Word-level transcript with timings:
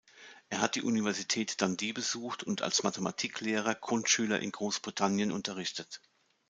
Er 0.49 0.61
hat 0.61 0.73
die 0.73 0.81
Universität 0.81 1.61
Dundee 1.61 1.93
besucht 1.93 2.41
und 2.43 2.63
als 2.63 2.81
Mathematiklehrer 2.81 3.75
Grundschüler 3.75 4.39
in 4.39 4.51
Großbritannien 4.51 5.31
unterrichtet. 5.31 6.01